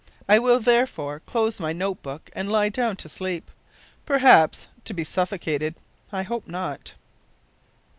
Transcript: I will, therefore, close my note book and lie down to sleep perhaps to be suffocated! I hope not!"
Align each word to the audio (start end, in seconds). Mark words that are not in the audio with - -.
I 0.27 0.39
will, 0.39 0.59
therefore, 0.59 1.19
close 1.19 1.59
my 1.59 1.73
note 1.73 2.01
book 2.01 2.31
and 2.33 2.51
lie 2.51 2.69
down 2.69 2.95
to 2.95 3.07
sleep 3.07 3.51
perhaps 4.03 4.67
to 4.85 4.95
be 4.95 5.03
suffocated! 5.03 5.75
I 6.11 6.23
hope 6.23 6.47
not!" 6.47 6.93